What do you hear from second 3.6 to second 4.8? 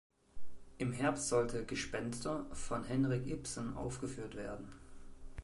aufgeführt werden.